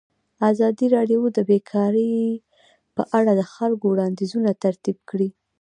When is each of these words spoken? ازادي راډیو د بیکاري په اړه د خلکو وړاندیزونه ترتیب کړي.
ازادي 0.51 0.85
راډیو 0.95 1.21
د 1.37 1.39
بیکاري 1.49 2.13
په 2.95 3.01
اړه 3.17 3.31
د 3.35 3.41
خلکو 3.53 3.85
وړاندیزونه 3.89 4.49
ترتیب 4.63 4.97
کړي. 5.09 5.29